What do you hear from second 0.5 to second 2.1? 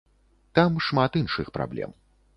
Там шмат іншых праблем.